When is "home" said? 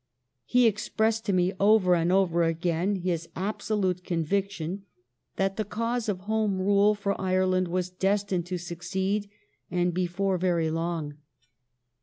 6.21-6.59